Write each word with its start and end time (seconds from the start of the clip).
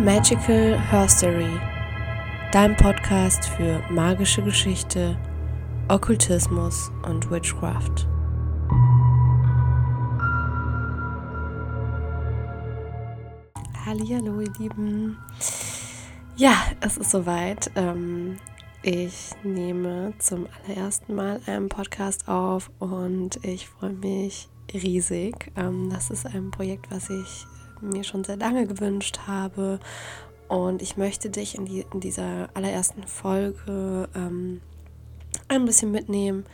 Magical 0.00 0.80
Herstory, 0.90 1.60
dein 2.52 2.74
Podcast 2.74 3.44
für 3.44 3.82
magische 3.90 4.42
Geschichte, 4.42 5.14
Okkultismus 5.88 6.90
und 7.02 7.30
Witchcraft. 7.30 8.08
Hallo, 13.84 14.40
ihr 14.40 14.50
Lieben. 14.58 15.18
Ja, 16.34 16.54
es 16.80 16.96
ist 16.96 17.10
soweit. 17.10 17.70
Ähm, 17.74 18.38
ich 18.82 19.32
nehme 19.42 20.14
zum 20.18 20.46
allerersten 20.64 21.14
Mal 21.14 21.42
einen 21.44 21.68
Podcast 21.68 22.26
auf 22.26 22.70
und 22.78 23.44
ich 23.44 23.68
freue 23.68 23.92
mich 23.92 24.48
riesig. 24.72 25.52
Ähm, 25.56 25.90
das 25.90 26.08
ist 26.08 26.24
ein 26.24 26.50
Projekt, 26.50 26.90
was 26.90 27.10
ich 27.10 27.44
mir 27.80 28.04
schon 28.04 28.24
sehr 28.24 28.36
lange 28.36 28.66
gewünscht 28.66 29.20
habe. 29.26 29.80
Und 30.48 30.82
ich 30.82 30.96
möchte 30.96 31.30
dich 31.30 31.56
in, 31.56 31.64
die, 31.64 31.86
in 31.92 32.00
dieser 32.00 32.48
allerersten 32.54 33.06
Folge 33.06 34.08
ähm, 34.16 34.60
ein 35.48 35.64
bisschen 35.64 35.90
mitnehmen 35.90 36.44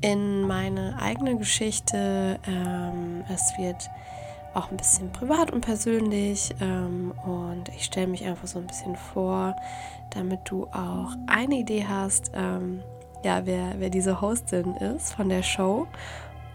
in 0.00 0.42
meine 0.42 0.98
eigene 1.00 1.36
Geschichte. 1.36 2.40
Ähm, 2.46 3.24
es 3.32 3.52
wird 3.58 3.88
auch 4.54 4.70
ein 4.70 4.76
bisschen 4.76 5.12
privat 5.12 5.52
und 5.52 5.60
persönlich 5.60 6.54
ähm, 6.60 7.12
und 7.24 7.68
ich 7.68 7.84
stelle 7.84 8.06
mich 8.06 8.24
einfach 8.24 8.46
so 8.46 8.58
ein 8.58 8.66
bisschen 8.66 8.96
vor, 8.96 9.54
damit 10.10 10.40
du 10.46 10.64
auch 10.68 11.14
eine 11.26 11.56
Idee 11.56 11.86
hast, 11.86 12.32
ähm, 12.34 12.80
ja, 13.24 13.44
wer, 13.44 13.74
wer 13.78 13.90
diese 13.90 14.20
Hostin 14.20 14.74
ist 14.76 15.14
von 15.14 15.28
der 15.28 15.42
Show. 15.42 15.86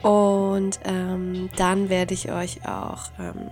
Und 0.01 0.79
ähm, 0.83 1.49
dann 1.55 1.89
werde 1.89 2.13
ich 2.13 2.31
euch 2.31 2.67
auch 2.67 3.11
ähm, 3.19 3.51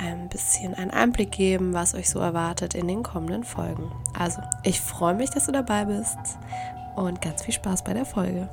ein 0.00 0.28
bisschen 0.28 0.74
einen 0.74 0.90
Einblick 0.90 1.32
geben, 1.32 1.74
was 1.74 1.94
euch 1.94 2.08
so 2.08 2.18
erwartet 2.18 2.74
in 2.74 2.88
den 2.88 3.02
kommenden 3.02 3.44
Folgen. 3.44 3.92
Also, 4.18 4.40
ich 4.64 4.80
freue 4.80 5.14
mich, 5.14 5.30
dass 5.30 5.46
du 5.46 5.52
dabei 5.52 5.84
bist 5.84 6.18
und 6.96 7.20
ganz 7.20 7.42
viel 7.42 7.54
Spaß 7.54 7.84
bei 7.84 7.94
der 7.94 8.06
Folge. 8.06 8.48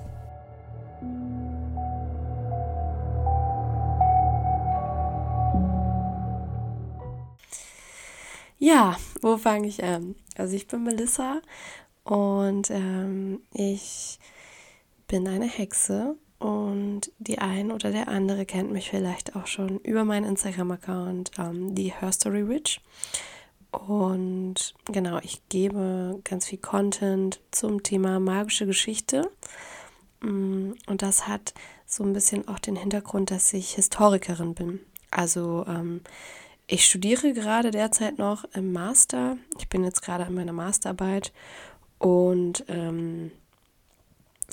Ja, 8.59 8.97
wo 9.21 9.37
fange 9.37 9.67
ich 9.67 9.83
an? 9.83 10.15
Also 10.35 10.55
ich 10.55 10.67
bin 10.67 10.83
Melissa 10.83 11.41
und 12.03 12.69
ähm, 12.71 13.41
ich 13.53 14.19
bin 15.07 15.27
eine 15.27 15.45
Hexe 15.45 16.15
und 16.39 17.11
die 17.17 17.39
ein 17.39 17.71
oder 17.71 17.91
der 17.91 18.07
andere 18.07 18.45
kennt 18.45 18.71
mich 18.71 18.89
vielleicht 18.89 19.35
auch 19.35 19.47
schon 19.47 19.79
über 19.79 20.03
meinen 20.03 20.25
Instagram-Account, 20.25 21.31
ähm, 21.39 21.73
die 21.73 21.91
Herstory 21.91 22.47
Witch. 22.47 22.79
Und 23.71 24.75
genau, 24.85 25.19
ich 25.23 25.41
gebe 25.49 26.19
ganz 26.23 26.47
viel 26.47 26.59
Content 26.59 27.39
zum 27.51 27.83
Thema 27.83 28.19
magische 28.19 28.65
Geschichte. 28.65 29.29
Mm, 30.21 30.71
und 30.87 31.01
das 31.01 31.27
hat 31.27 31.53
so 31.85 32.03
ein 32.03 32.13
bisschen 32.13 32.47
auch 32.47 32.59
den 32.59 32.75
Hintergrund, 32.75 33.31
dass 33.31 33.51
ich 33.53 33.75
Historikerin 33.75 34.53
bin. 34.53 34.79
Also 35.09 35.65
ähm, 35.67 36.01
ich 36.67 36.85
studiere 36.85 37.33
gerade 37.33 37.71
derzeit 37.71 38.17
noch 38.17 38.43
im 38.53 38.73
Master. 38.73 39.37
Ich 39.57 39.69
bin 39.69 39.83
jetzt 39.83 40.01
gerade 40.01 40.25
an 40.25 40.33
meiner 40.33 40.53
Masterarbeit 40.53 41.31
und 41.97 42.65
ähm, 42.67 43.31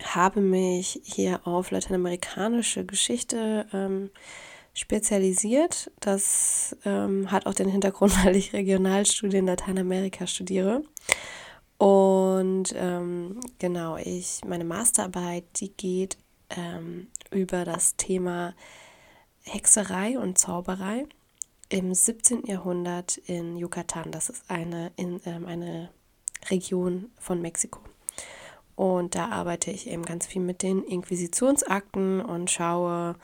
habe 0.03 0.41
mich 0.41 1.01
hier 1.05 1.47
auf 1.47 1.71
lateinamerikanische 1.71 2.85
Geschichte 2.85 3.67
ähm, 3.73 4.11
spezialisiert. 4.73 5.91
Das 6.01 6.77
ähm, 6.85 7.31
hat 7.31 7.47
auch 7.47 7.55
den 7.55 7.69
Hintergrund, 7.69 8.13
weil 8.25 8.37
ich 8.37 8.53
Regionalstudien 8.53 9.47
Lateinamerika 9.47 10.27
studiere. 10.27 10.83
Und 11.79 12.75
ähm, 12.77 13.41
genau, 13.59 13.97
ich, 13.97 14.41
meine 14.47 14.65
Masterarbeit, 14.65 15.45
die 15.57 15.73
geht 15.73 16.17
ähm, 16.51 17.09
über 17.31 17.65
das 17.65 17.97
Thema 17.97 18.55
Hexerei 19.43 20.19
und 20.19 20.39
Zauberei 20.39 21.07
im 21.69 21.93
17. 21.93 22.47
Jahrhundert 22.47 23.19
in 23.19 23.57
Yucatan. 23.57 24.11
Das 24.11 24.29
ist 24.29 24.49
eine, 24.49 24.93
in, 24.97 25.21
ähm, 25.27 25.47
eine 25.47 25.91
Region 26.51 27.11
von 27.19 27.41
Mexiko. 27.41 27.81
Und 28.77 29.15
da 29.15 29.29
arbeite 29.29 29.71
ich 29.71 29.89
eben 29.89 30.05
ganz 30.05 30.27
viel 30.27 30.43
mit 30.43 30.63
den 30.63 30.83
Inquisitionsakten 30.83 32.21
und 32.21 32.51
schaue, 32.51 33.17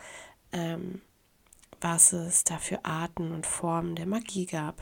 ähm, 0.52 1.00
was 1.80 2.12
es 2.12 2.44
da 2.44 2.58
für 2.58 2.84
Arten 2.84 3.32
und 3.32 3.46
Formen 3.46 3.96
der 3.96 4.06
Magie 4.06 4.46
gab. 4.46 4.76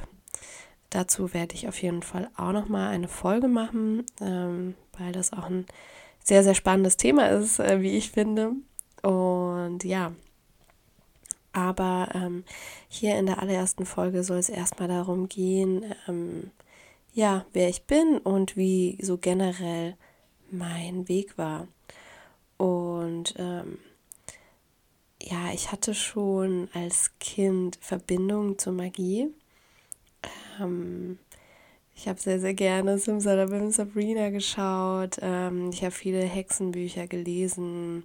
Dazu 0.90 1.34
werde 1.34 1.54
ich 1.54 1.68
auf 1.68 1.80
jeden 1.82 2.02
Fall 2.02 2.30
auch 2.36 2.52
noch 2.52 2.68
mal 2.68 2.88
eine 2.88 3.08
Folge 3.08 3.48
machen, 3.48 4.04
ähm, 4.20 4.74
weil 4.98 5.12
das 5.12 5.32
auch 5.32 5.46
ein 5.46 5.66
sehr, 6.22 6.42
sehr 6.42 6.54
spannendes 6.54 6.96
Thema 6.96 7.28
ist, 7.28 7.58
äh, 7.58 7.80
wie 7.82 7.96
ich 7.96 8.10
finde. 8.10 8.52
Und 9.02 9.84
ja, 9.84 10.12
aber 11.52 12.08
ähm, 12.14 12.44
hier 12.88 13.18
in 13.18 13.26
der 13.26 13.40
allerersten 13.40 13.86
Folge 13.86 14.22
soll 14.22 14.38
es 14.38 14.48
erstmal 14.48 14.88
darum 14.88 15.28
gehen, 15.28 15.94
ähm, 16.06 16.50
ja, 17.12 17.46
wer 17.52 17.68
ich 17.68 17.82
bin 17.82 18.18
und 18.18 18.56
wie 18.56 18.98
so 19.02 19.18
generell 19.18 19.96
mein 20.50 21.08
Weg 21.08 21.38
war. 21.38 21.68
Und 22.56 23.34
ähm, 23.38 23.78
ja, 25.22 25.52
ich 25.52 25.72
hatte 25.72 25.94
schon 25.94 26.68
als 26.74 27.12
Kind 27.18 27.78
Verbindung 27.80 28.58
zur 28.58 28.72
Magie. 28.72 29.28
Ähm, 30.60 31.18
ich 31.94 32.06
habe 32.06 32.20
sehr, 32.20 32.38
sehr 32.38 32.54
gerne 32.54 32.98
Simsalabim 32.98 33.70
Sabrina 33.70 34.30
geschaut. 34.30 35.18
Ähm, 35.20 35.70
ich 35.72 35.82
habe 35.82 35.90
viele 35.90 36.22
Hexenbücher 36.22 37.06
gelesen. 37.06 38.04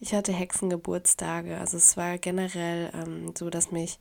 Ich 0.00 0.14
hatte 0.14 0.32
Hexengeburtstage. 0.32 1.58
Also 1.58 1.76
es 1.76 1.96
war 1.96 2.18
generell 2.18 2.90
ähm, 2.94 3.34
so, 3.36 3.50
dass 3.50 3.70
mich 3.70 3.98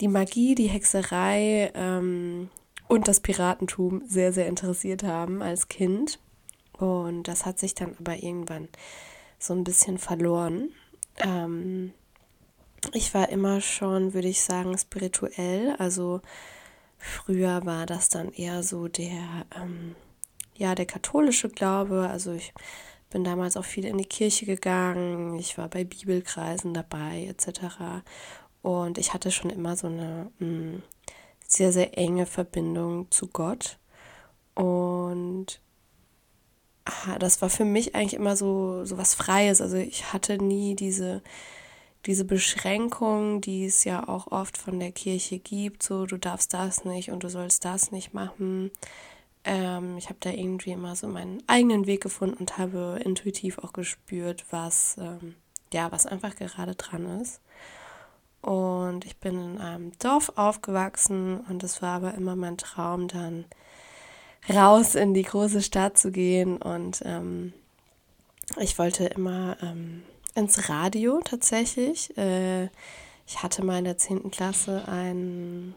die 0.00 0.08
Magie, 0.08 0.54
die 0.54 0.66
Hexerei 0.66 1.72
ähm, 1.74 2.50
und 2.88 3.08
das 3.08 3.20
Piratentum 3.20 4.02
sehr, 4.06 4.32
sehr 4.32 4.46
interessiert 4.46 5.04
haben 5.04 5.42
als 5.42 5.68
Kind. 5.68 6.18
Und 6.80 7.24
das 7.24 7.46
hat 7.46 7.58
sich 7.58 7.74
dann 7.74 7.96
aber 7.98 8.22
irgendwann 8.22 8.68
so 9.38 9.54
ein 9.54 9.64
bisschen 9.64 9.98
verloren. 9.98 10.70
Ähm, 11.18 11.92
ich 12.92 13.12
war 13.14 13.28
immer 13.28 13.60
schon, 13.60 14.14
würde 14.14 14.28
ich 14.28 14.40
sagen, 14.40 14.76
spirituell. 14.78 15.74
Also 15.78 16.20
früher 16.98 17.64
war 17.66 17.86
das 17.86 18.08
dann 18.08 18.32
eher 18.32 18.62
so 18.62 18.88
der, 18.88 19.46
ähm, 19.56 19.94
ja, 20.56 20.74
der 20.74 20.86
katholische 20.86 21.48
Glaube. 21.48 22.08
Also 22.08 22.32
ich 22.32 22.52
bin 23.10 23.24
damals 23.24 23.56
auch 23.56 23.64
viel 23.64 23.84
in 23.84 23.98
die 23.98 24.04
Kirche 24.04 24.46
gegangen. 24.46 25.38
Ich 25.38 25.58
war 25.58 25.68
bei 25.68 25.84
Bibelkreisen 25.84 26.72
dabei, 26.72 27.26
etc. 27.28 28.02
Und 28.62 28.98
ich 28.98 29.12
hatte 29.12 29.30
schon 29.30 29.50
immer 29.50 29.76
so 29.76 29.88
eine 29.88 30.30
mh, 30.38 30.46
mm, 30.46 30.82
sehr, 31.46 31.72
sehr 31.72 31.98
enge 31.98 32.26
Verbindung 32.26 33.10
zu 33.10 33.26
Gott. 33.26 33.78
Und 34.54 35.60
das 37.18 37.42
war 37.42 37.50
für 37.50 37.64
mich 37.64 37.94
eigentlich 37.94 38.14
immer 38.14 38.36
so, 38.36 38.84
so 38.84 38.98
was 38.98 39.14
Freies. 39.14 39.60
Also 39.60 39.76
ich 39.76 40.12
hatte 40.12 40.38
nie 40.38 40.74
diese, 40.74 41.22
diese 42.06 42.24
Beschränkung, 42.24 43.40
die 43.40 43.66
es 43.66 43.84
ja 43.84 44.08
auch 44.08 44.28
oft 44.32 44.56
von 44.56 44.80
der 44.80 44.92
Kirche 44.92 45.38
gibt, 45.38 45.82
so 45.82 46.06
du 46.06 46.16
darfst 46.16 46.54
das 46.54 46.84
nicht 46.84 47.10
und 47.10 47.22
du 47.22 47.28
sollst 47.28 47.64
das 47.64 47.92
nicht 47.92 48.14
machen. 48.14 48.70
Ähm, 49.44 49.96
ich 49.98 50.06
habe 50.06 50.18
da 50.20 50.30
irgendwie 50.30 50.72
immer 50.72 50.96
so 50.96 51.08
meinen 51.08 51.42
eigenen 51.46 51.86
Weg 51.86 52.02
gefunden 52.02 52.36
und 52.38 52.58
habe 52.58 53.00
intuitiv 53.04 53.58
auch 53.58 53.72
gespürt, 53.72 54.44
was, 54.50 54.96
ähm, 54.98 55.36
ja, 55.72 55.92
was 55.92 56.06
einfach 56.06 56.34
gerade 56.36 56.74
dran 56.74 57.20
ist. 57.20 57.40
Und 58.42 59.04
ich 59.04 59.18
bin 59.18 59.38
in 59.38 59.58
einem 59.58 59.92
Dorf 59.98 60.32
aufgewachsen 60.36 61.40
und 61.48 61.62
es 61.62 61.82
war 61.82 61.96
aber 61.96 62.14
immer 62.14 62.36
mein 62.36 62.56
Traum, 62.56 63.06
dann 63.08 63.44
raus 64.48 64.94
in 64.94 65.14
die 65.14 65.22
große 65.22 65.62
Stadt 65.62 65.98
zu 65.98 66.10
gehen. 66.10 66.56
Und 66.56 67.02
ähm, 67.04 67.52
ich 68.58 68.78
wollte 68.78 69.06
immer 69.06 69.56
ähm, 69.62 70.02
ins 70.34 70.68
Radio 70.68 71.20
tatsächlich. 71.24 72.16
Äh, 72.16 72.64
ich 73.26 73.42
hatte 73.42 73.64
mal 73.64 73.78
in 73.78 73.84
der 73.84 73.98
10. 73.98 74.30
Klasse 74.30 74.88
ein, 74.88 75.74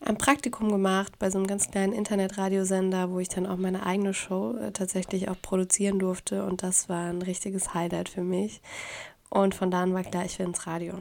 ein 0.00 0.18
Praktikum 0.18 0.70
gemacht 0.70 1.18
bei 1.18 1.30
so 1.30 1.38
einem 1.38 1.46
ganz 1.46 1.70
kleinen 1.70 1.92
Internetradiosender, 1.92 3.10
wo 3.10 3.20
ich 3.20 3.28
dann 3.28 3.46
auch 3.46 3.56
meine 3.56 3.86
eigene 3.86 4.12
Show 4.12 4.56
äh, 4.56 4.72
tatsächlich 4.72 5.28
auch 5.28 5.40
produzieren 5.40 5.98
durfte. 5.98 6.44
Und 6.44 6.62
das 6.62 6.88
war 6.88 7.08
ein 7.08 7.22
richtiges 7.22 7.74
Highlight 7.74 8.08
für 8.08 8.22
mich. 8.22 8.60
Und 9.30 9.54
von 9.54 9.70
da 9.70 9.82
an 9.82 9.94
war 9.94 10.04
klar, 10.04 10.24
ich 10.24 10.38
will 10.38 10.46
ins 10.46 10.66
Radio. 10.66 10.94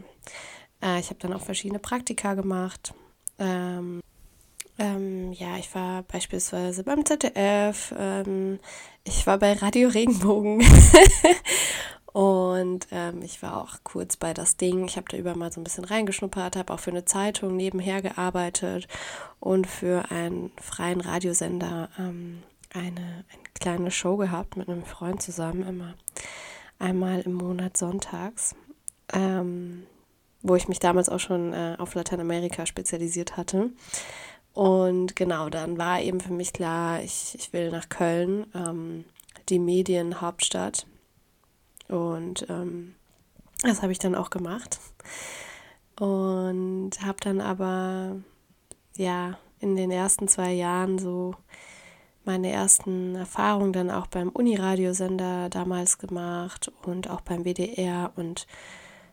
Äh, 0.81 1.00
ich 1.00 1.09
habe 1.09 1.19
dann 1.19 1.33
auch 1.33 1.41
verschiedene 1.41 1.80
Praktika 1.80 2.33
gemacht. 2.33 2.94
Ähm, 3.39 4.01
ähm, 4.79 5.31
ja, 5.33 5.57
ich 5.57 5.74
war 5.75 6.03
beispielsweise 6.03 6.83
beim 6.83 7.06
ZDF, 7.06 7.94
ähm, 7.97 8.59
ich 9.03 9.25
war 9.27 9.38
bei 9.38 9.53
Radio 9.53 9.89
Regenbogen 9.89 10.63
Und 12.18 12.88
ähm, 12.89 13.21
ich 13.21 13.44
war 13.44 13.62
auch 13.62 13.75
kurz 13.83 14.18
bei 14.18 14.33
das 14.33 14.57
Ding. 14.57 14.85
Ich 14.85 14.97
habe 14.97 15.06
da 15.07 15.18
über 15.18 15.35
mal 15.35 15.51
so 15.51 15.62
ein 15.62 15.63
bisschen 15.63 15.83
reingeschnuppert, 15.83 16.56
habe 16.56 16.74
auch 16.74 16.79
für 16.79 16.89
eine 16.89 17.06
Zeitung 17.06 17.56
nebenher 17.56 18.01
gearbeitet 18.01 18.88
und 19.39 19.68
für 19.68 20.09
einen 20.09 20.51
freien 20.59 21.00
Radiosender 21.00 21.89
ähm, 22.00 22.41
eine, 22.73 22.88
eine 22.88 23.44
kleine 23.59 23.91
Show 23.91 24.18
gehabt 24.18 24.57
mit 24.57 24.68
einem 24.68 24.83
Freund 24.83 25.21
zusammen, 25.21 25.62
immer 25.62 25.94
einmal 26.80 27.19
im 27.19 27.33
Monat 27.33 27.77
sonntags, 27.77 28.56
ähm, 29.13 29.83
wo 30.41 30.56
ich 30.56 30.68
mich 30.68 30.80
damals 30.80 31.09
auch 31.09 31.19
schon 31.19 31.53
äh, 31.53 31.75
auf 31.77 31.94
Lateinamerika 31.94 32.65
spezialisiert 32.65 33.38
hatte. 33.38 33.69
Und 34.57 35.15
genau, 35.15 35.51
dann 35.51 35.77
war 35.77 36.01
eben 36.01 36.19
für 36.19 36.33
mich 36.33 36.51
klar, 36.51 37.04
ich, 37.04 37.36
ich 37.38 37.54
will 37.54 37.69
nach 37.69 37.89
Köln, 37.89 38.48
ähm, 38.56 39.06
die 39.50 39.59
Medienhauptstadt. 39.59 40.88
Und 41.88 42.44
ähm, 42.50 42.95
das 43.62 43.83
habe 43.83 43.92
ich 43.92 44.00
dann 44.00 44.15
auch 44.15 44.31
gemacht. 44.31 44.80
Und 46.00 46.89
habe 47.06 47.18
dann 47.19 47.39
aber, 47.39 48.15
ja, 48.95 49.38
in 49.59 49.75
den 49.75 49.92
ersten 49.92 50.27
zwei 50.27 50.54
Jahren 50.54 50.98
so 50.98 51.36
meine 52.25 52.51
ersten 52.51 53.13
Erfahrungen 53.13 53.74
dann 53.74 53.92
auch 53.92 54.07
beim 54.07 54.30
Uniradiosender 54.30 55.50
damals 55.50 56.00
gemacht 56.00 56.71
und 56.81 57.12
auch 57.12 57.21
beim 57.21 57.45
WDR 57.45 58.12
und 58.15 58.48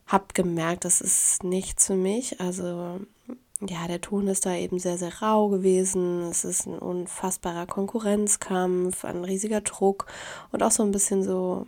habe 0.07 0.25
gemerkt, 0.33 0.87
das 0.87 1.03
ist 1.03 1.45
nichts 1.45 1.89
für 1.89 1.97
mich. 1.97 2.41
Also 2.41 3.01
ja, 3.61 3.87
der 3.87 4.01
Ton 4.01 4.27
ist 4.27 4.47
da 4.47 4.55
eben 4.55 4.79
sehr, 4.79 4.99
sehr 4.99 5.23
rau 5.23 5.49
gewesen. 5.49 6.23
Es 6.23 6.45
ist 6.45 6.67
ein 6.67 6.79
unfassbarer 6.79 7.67
Konkurrenzkampf, 7.67 9.05
ein 9.05 9.25
riesiger 9.25 9.61
Druck 9.61 10.07
und 10.51 10.63
auch 10.63 10.73
so 10.73 10.83
ein 10.83 10.91
bisschen 10.91 11.23
so 11.23 11.67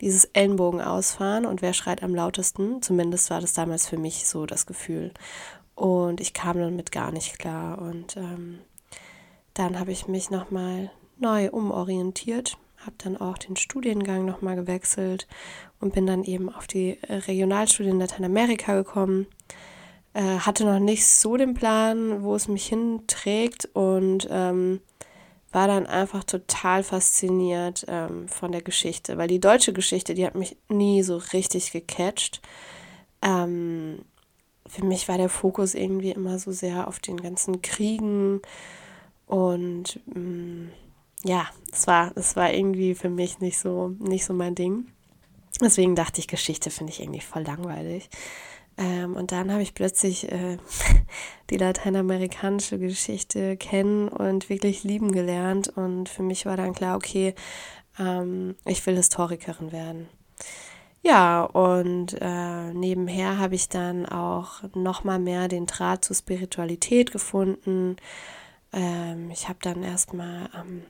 dieses 0.00 0.26
Ellenbogen 0.26 0.80
ausfahren 0.80 1.44
und 1.44 1.60
wer 1.60 1.72
schreit 1.72 2.02
am 2.04 2.14
lautesten. 2.14 2.82
Zumindest 2.82 3.30
war 3.30 3.40
das 3.40 3.52
damals 3.52 3.88
für 3.88 3.98
mich 3.98 4.26
so 4.26 4.46
das 4.46 4.66
Gefühl. 4.66 5.12
Und 5.74 6.20
ich 6.20 6.34
kam 6.34 6.58
damit 6.58 6.92
gar 6.92 7.10
nicht 7.10 7.38
klar. 7.38 7.80
Und 7.80 8.16
ähm, 8.16 8.60
dann 9.54 9.78
habe 9.80 9.90
ich 9.90 10.06
mich 10.06 10.30
nochmal 10.30 10.92
neu 11.18 11.50
umorientiert, 11.50 12.56
habe 12.78 12.94
dann 12.98 13.16
auch 13.16 13.38
den 13.38 13.56
Studiengang 13.56 14.24
nochmal 14.24 14.54
gewechselt 14.54 15.26
und 15.80 15.94
bin 15.94 16.06
dann 16.06 16.22
eben 16.22 16.48
auf 16.48 16.68
die 16.68 16.98
Regionalstudie 17.08 17.90
in 17.90 17.98
Lateinamerika 17.98 18.76
gekommen 18.76 19.26
äh, 20.14 20.38
hatte 20.38 20.64
noch 20.64 20.80
nicht 20.80 21.06
so 21.06 21.36
den 21.36 21.54
Plan, 21.54 22.22
wo 22.22 22.34
es 22.34 22.48
mich 22.48 22.66
hinträgt 22.66 23.66
und 23.74 24.28
ähm, 24.30 24.80
war 25.52 25.66
dann 25.66 25.86
einfach 25.86 26.24
total 26.24 26.82
fasziniert 26.82 27.84
ähm, 27.88 28.28
von 28.28 28.52
der 28.52 28.62
Geschichte, 28.62 29.16
weil 29.16 29.28
die 29.28 29.40
deutsche 29.40 29.72
Geschichte, 29.72 30.14
die 30.14 30.26
hat 30.26 30.34
mich 30.34 30.56
nie 30.68 31.02
so 31.02 31.16
richtig 31.32 31.72
gecatcht. 31.72 32.42
Ähm, 33.22 34.04
für 34.66 34.84
mich 34.84 35.08
war 35.08 35.16
der 35.16 35.30
Fokus 35.30 35.74
irgendwie 35.74 36.10
immer 36.10 36.38
so 36.38 36.52
sehr 36.52 36.88
auf 36.88 36.98
den 36.98 37.16
ganzen 37.16 37.62
Kriegen 37.62 38.42
und 39.26 40.00
ähm, 40.14 40.70
ja, 41.24 41.46
es 41.72 41.86
war, 41.86 42.12
es 42.16 42.36
war 42.36 42.52
irgendwie 42.52 42.94
für 42.94 43.10
mich 43.10 43.40
nicht 43.40 43.58
so, 43.58 43.94
nicht 43.98 44.24
so 44.24 44.34
mein 44.34 44.54
Ding. 44.54 44.86
Deswegen 45.60 45.96
dachte 45.96 46.20
ich, 46.20 46.28
Geschichte 46.28 46.70
finde 46.70 46.92
ich 46.92 47.00
irgendwie 47.00 47.20
voll 47.20 47.42
langweilig. 47.42 48.08
Ähm, 48.78 49.16
und 49.16 49.32
dann 49.32 49.52
habe 49.52 49.62
ich 49.62 49.74
plötzlich 49.74 50.30
äh, 50.30 50.56
die 51.50 51.56
lateinamerikanische 51.56 52.78
Geschichte 52.78 53.56
kennen 53.56 54.08
und 54.08 54.48
wirklich 54.48 54.84
lieben 54.84 55.12
gelernt. 55.12 55.68
Und 55.68 56.08
für 56.08 56.22
mich 56.22 56.46
war 56.46 56.56
dann 56.56 56.74
klar, 56.74 56.96
okay, 56.96 57.34
ähm, 57.98 58.54
ich 58.64 58.86
will 58.86 58.96
Historikerin 58.96 59.72
werden. 59.72 60.08
Ja, 61.02 61.42
und 61.44 62.16
äh, 62.20 62.72
nebenher 62.72 63.38
habe 63.38 63.54
ich 63.54 63.68
dann 63.68 64.06
auch 64.06 64.62
noch 64.74 65.04
mal 65.04 65.18
mehr 65.18 65.48
den 65.48 65.66
Draht 65.66 66.04
zur 66.04 66.16
Spiritualität 66.16 67.12
gefunden. 67.12 67.96
Ähm, 68.72 69.30
ich 69.30 69.48
habe 69.48 69.58
dann 69.62 69.82
erstmal 69.82 70.50
ähm, 70.54 70.82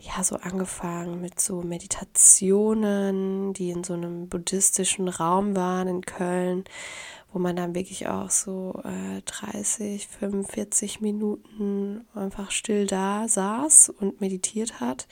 ja 0.00 0.22
so 0.22 0.36
angefangen 0.36 1.20
mit 1.20 1.40
so 1.40 1.62
Meditationen, 1.62 3.52
die 3.52 3.70
in 3.70 3.84
so 3.84 3.94
einem 3.94 4.28
buddhistischen 4.28 5.08
Raum 5.08 5.56
waren 5.56 5.88
in 5.88 6.02
Köln, 6.02 6.64
wo 7.32 7.38
man 7.38 7.56
dann 7.56 7.74
wirklich 7.74 8.08
auch 8.08 8.30
so 8.30 8.80
äh, 8.84 9.22
30, 9.22 10.06
45 10.06 11.00
Minuten 11.00 12.06
einfach 12.14 12.50
still 12.50 12.86
da 12.86 13.26
saß 13.28 13.90
und 13.90 14.20
meditiert 14.20 14.80
hat. 14.80 15.08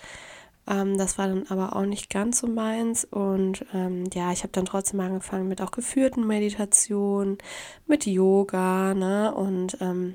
Ähm, 0.69 0.97
das 0.99 1.19
war 1.19 1.29
dann 1.29 1.47
aber 1.49 1.77
auch 1.77 1.85
nicht 1.85 2.11
ganz 2.11 2.39
so 2.39 2.47
meins 2.47 3.05
und 3.05 3.65
ähm, 3.75 4.05
ja, 4.15 4.33
ich 4.33 4.43
habe 4.43 4.53
dann 4.53 4.65
trotzdem 4.65 5.01
angefangen 5.01 5.49
mit 5.49 5.61
auch 5.61 5.71
geführten 5.73 6.27
Meditationen, 6.27 7.39
mit 7.87 8.07
Yoga, 8.07 8.95
ne 8.95 9.35
und 9.35 9.79
ähm, 9.81 10.15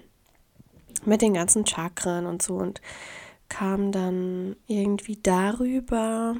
mit 1.05 1.21
den 1.21 1.33
ganzen 1.33 1.65
Chakren 1.65 2.25
und 2.25 2.41
so 2.41 2.55
und 2.55 2.81
kam 3.51 3.91
dann 3.91 4.55
irgendwie 4.67 5.19
darüber 5.21 6.35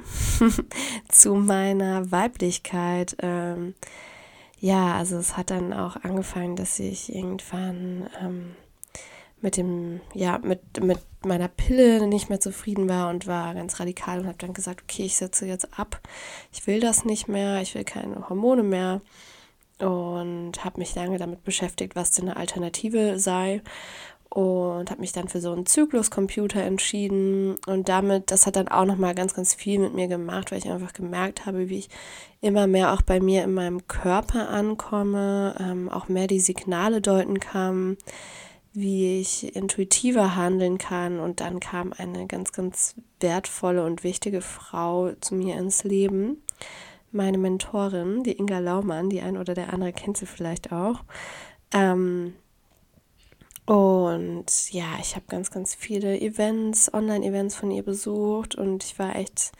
zu 1.08 1.34
meiner 1.34 2.10
Weiblichkeit. 2.10 3.16
Ähm, 3.20 3.74
ja, 4.60 4.94
also 4.96 5.18
es 5.18 5.36
hat 5.36 5.50
dann 5.50 5.74
auch 5.74 5.96
angefangen, 5.96 6.56
dass 6.56 6.78
ich 6.78 7.14
irgendwann 7.14 8.08
ähm, 8.22 8.56
mit 9.42 9.58
dem, 9.58 10.00
ja, 10.14 10.38
mit, 10.38 10.82
mit 10.82 11.00
meiner 11.22 11.48
Pille 11.48 12.06
nicht 12.06 12.30
mehr 12.30 12.40
zufrieden 12.40 12.88
war 12.88 13.10
und 13.10 13.26
war 13.26 13.54
ganz 13.54 13.78
radikal 13.78 14.20
und 14.20 14.26
habe 14.26 14.38
dann 14.38 14.54
gesagt, 14.54 14.82
okay, 14.82 15.02
ich 15.02 15.16
setze 15.16 15.44
jetzt 15.44 15.78
ab. 15.78 16.00
Ich 16.50 16.66
will 16.66 16.80
das 16.80 17.04
nicht 17.04 17.28
mehr, 17.28 17.60
ich 17.60 17.74
will 17.74 17.84
keine 17.84 18.26
Hormone 18.30 18.62
mehr 18.62 19.02
und 19.80 20.64
habe 20.64 20.78
mich 20.78 20.94
lange 20.94 21.18
damit 21.18 21.44
beschäftigt, 21.44 21.94
was 21.94 22.12
denn 22.12 22.28
eine 22.28 22.38
Alternative 22.38 23.18
sei 23.18 23.60
und 24.32 24.90
habe 24.90 25.00
mich 25.00 25.12
dann 25.12 25.28
für 25.28 25.42
so 25.42 25.52
einen 25.52 25.66
Zykluscomputer 25.66 26.62
entschieden 26.62 27.56
und 27.66 27.90
damit, 27.90 28.30
das 28.30 28.46
hat 28.46 28.56
dann 28.56 28.68
auch 28.68 28.86
nochmal 28.86 29.14
ganz, 29.14 29.34
ganz 29.34 29.52
viel 29.52 29.78
mit 29.78 29.92
mir 29.92 30.08
gemacht, 30.08 30.50
weil 30.50 30.58
ich 30.58 30.70
einfach 30.70 30.94
gemerkt 30.94 31.44
habe, 31.44 31.68
wie 31.68 31.80
ich 31.80 31.90
immer 32.40 32.66
mehr 32.66 32.94
auch 32.94 33.02
bei 33.02 33.20
mir 33.20 33.44
in 33.44 33.52
meinem 33.52 33.86
Körper 33.88 34.48
ankomme, 34.48 35.54
ähm, 35.60 35.90
auch 35.90 36.08
mehr 36.08 36.28
die 36.28 36.40
Signale 36.40 37.02
deuten 37.02 37.40
kann, 37.40 37.98
wie 38.72 39.20
ich 39.20 39.54
intuitiver 39.54 40.34
handeln 40.34 40.78
kann 40.78 41.20
und 41.20 41.40
dann 41.40 41.60
kam 41.60 41.92
eine 41.92 42.26
ganz, 42.26 42.52
ganz 42.52 42.94
wertvolle 43.20 43.84
und 43.84 44.02
wichtige 44.02 44.40
Frau 44.40 45.12
zu 45.20 45.34
mir 45.34 45.58
ins 45.58 45.84
Leben, 45.84 46.42
meine 47.10 47.36
Mentorin, 47.36 48.22
die 48.22 48.38
Inga 48.38 48.60
Laumann, 48.60 49.10
die 49.10 49.20
ein 49.20 49.36
oder 49.36 49.52
der 49.52 49.74
andere 49.74 49.92
kennt 49.92 50.16
sie 50.16 50.24
vielleicht 50.24 50.72
auch. 50.72 51.00
Ähm, 51.74 52.32
und 53.66 54.72
ja, 54.72 54.86
ich 55.00 55.14
habe 55.14 55.26
ganz, 55.28 55.50
ganz 55.50 55.74
viele 55.74 56.20
Events, 56.20 56.92
Online-Events 56.92 57.54
von 57.54 57.70
ihr 57.70 57.84
besucht 57.84 58.54
und 58.54 58.82
ich 58.84 58.98
war 58.98 59.14
echt 59.16 59.52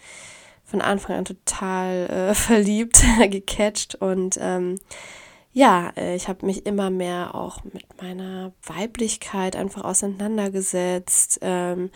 von 0.64 0.80
Anfang 0.80 1.16
an 1.16 1.24
total 1.24 2.10
äh, 2.10 2.34
verliebt, 2.34 3.02
gecatcht 3.30 3.94
und 3.96 4.38
ähm, 4.40 4.78
ja, 5.52 5.92
äh, 5.96 6.16
ich 6.16 6.28
habe 6.28 6.46
mich 6.46 6.66
immer 6.66 6.90
mehr 6.90 7.34
auch 7.34 7.62
mit 7.64 7.84
meiner 8.00 8.52
Weiblichkeit 8.64 9.54
einfach 9.54 9.84
auseinandergesetzt, 9.84 11.38
ähm, 11.42 11.90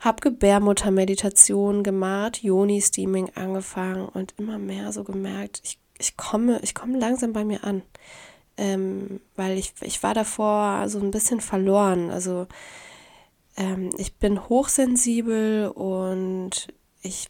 habe 0.00 0.20
Gebärmuttermeditation 0.20 1.82
gemacht, 1.82 2.42
Yoni-Steaming 2.42 3.32
angefangen 3.34 4.08
und 4.08 4.32
immer 4.38 4.58
mehr 4.58 4.92
so 4.92 5.02
gemerkt, 5.02 5.60
ich, 5.64 5.78
ich 5.98 6.16
komme, 6.16 6.60
ich 6.62 6.74
komme 6.74 6.98
langsam 6.98 7.32
bei 7.32 7.44
mir 7.44 7.64
an 7.64 7.82
ähm, 8.58 9.20
weil 9.36 9.56
ich, 9.56 9.72
ich 9.80 10.02
war 10.02 10.12
davor 10.12 10.88
so 10.88 10.98
ein 10.98 11.10
bisschen 11.10 11.40
verloren. 11.40 12.10
Also 12.10 12.46
ähm, 13.56 13.90
ich 13.96 14.16
bin 14.16 14.48
hochsensibel 14.48 15.68
und 15.68 16.68
ich 17.00 17.28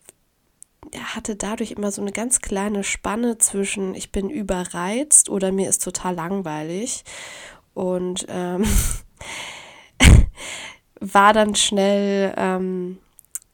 hatte 1.15 1.37
dadurch 1.37 1.73
immer 1.73 1.93
so 1.93 2.01
eine 2.01 2.13
ganz 2.13 2.41
kleine 2.41 2.83
Spanne 2.83 3.39
zwischen 3.39 3.95
ich 3.95 4.11
bin 4.11 4.31
überreizt 4.31 5.29
oder 5.29 5.53
mir 5.53 5.69
ist 5.69 5.85
total 5.85 6.15
langweilig 6.15 7.05
und 7.75 8.27
ähm, 8.29 8.65
war 11.01 11.33
dann 11.33 11.55
schnell, 11.55 12.35
ähm, 12.37 12.99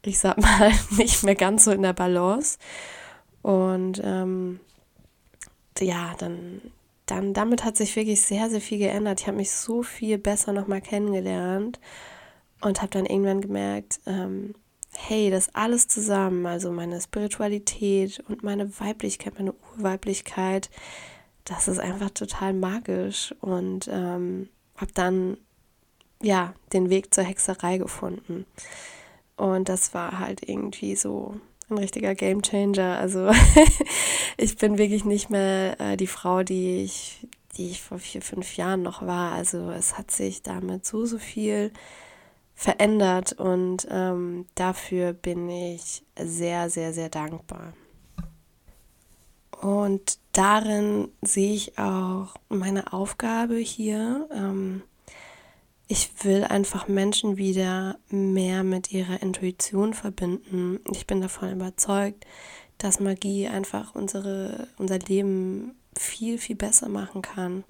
ich 0.02 0.18
sag 0.18 0.38
mal, 0.38 0.72
nicht 0.90 1.24
mehr 1.24 1.34
ganz 1.34 1.64
so 1.64 1.72
in 1.72 1.82
der 1.82 1.92
Balance. 1.92 2.58
Und 3.42 4.00
ähm, 4.02 4.60
ja, 5.78 6.14
dann 6.18 6.62
dann 7.06 7.34
damit 7.34 7.64
hat 7.64 7.76
sich 7.76 7.96
wirklich 7.96 8.22
sehr, 8.22 8.48
sehr 8.48 8.60
viel 8.60 8.78
geändert. 8.78 9.20
Ich 9.20 9.26
habe 9.26 9.36
mich 9.36 9.50
so 9.50 9.82
viel 9.82 10.18
besser 10.18 10.52
nochmal 10.52 10.80
kennengelernt 10.80 11.78
und 12.60 12.80
habe 12.80 12.90
dann 12.90 13.06
irgendwann 13.06 13.40
gemerkt, 13.40 14.00
ähm, 14.06 14.54
hey, 14.96 15.30
das 15.30 15.54
alles 15.54 15.88
zusammen, 15.88 16.46
also 16.46 16.70
meine 16.70 17.00
Spiritualität 17.00 18.22
und 18.28 18.42
meine 18.42 18.78
Weiblichkeit, 18.80 19.34
meine 19.38 19.54
Urweiblichkeit, 19.76 20.70
das 21.44 21.68
ist 21.68 21.78
einfach 21.78 22.10
total 22.10 22.54
magisch 22.54 23.34
und 23.40 23.88
ähm, 23.92 24.48
habe 24.76 24.92
dann 24.94 25.36
ja 26.22 26.54
den 26.72 26.88
Weg 26.90 27.12
zur 27.12 27.24
Hexerei 27.24 27.78
gefunden. 27.78 28.46
Und 29.36 29.68
das 29.68 29.94
war 29.94 30.18
halt 30.20 30.48
irgendwie 30.48 30.96
so 30.96 31.38
ein 31.70 31.78
richtiger 31.78 32.14
Game 32.14 32.42
Changer. 32.42 32.98
Also 32.98 33.30
ich 34.36 34.56
bin 34.56 34.78
wirklich 34.78 35.04
nicht 35.04 35.30
mehr 35.30 35.80
äh, 35.80 35.96
die 35.96 36.06
Frau, 36.06 36.42
die 36.42 36.82
ich, 36.82 37.26
die 37.56 37.70
ich 37.70 37.82
vor 37.82 37.98
vier, 37.98 38.22
fünf 38.22 38.56
Jahren 38.56 38.82
noch 38.82 39.02
war. 39.02 39.32
Also 39.32 39.70
es 39.70 39.98
hat 39.98 40.10
sich 40.10 40.42
damit 40.42 40.86
so, 40.86 41.06
so 41.06 41.18
viel 41.18 41.72
verändert 42.54 43.32
und 43.32 43.86
ähm, 43.90 44.46
dafür 44.54 45.12
bin 45.12 45.50
ich 45.50 46.04
sehr, 46.18 46.70
sehr, 46.70 46.92
sehr 46.92 47.08
dankbar. 47.08 47.72
Und 49.60 50.18
darin 50.32 51.08
sehe 51.22 51.54
ich 51.54 51.78
auch 51.78 52.34
meine 52.48 52.92
Aufgabe 52.92 53.56
hier. 53.56 54.28
Ähm, 54.32 54.82
ich 55.86 56.10
will 56.24 56.44
einfach 56.44 56.88
Menschen 56.88 57.36
wieder 57.36 57.98
mehr 58.08 58.64
mit 58.64 58.90
ihrer 58.92 59.22
Intuition 59.22 59.92
verbinden. 59.92 60.80
Ich 60.90 61.06
bin 61.06 61.20
davon 61.20 61.52
überzeugt, 61.52 62.26
dass 62.78 63.00
Magie 63.00 63.48
einfach 63.48 63.94
unsere, 63.94 64.68
unser 64.78 64.98
Leben 64.98 65.74
viel, 65.96 66.38
viel 66.38 66.56
besser 66.56 66.88
machen 66.88 67.22
kann. 67.22 67.64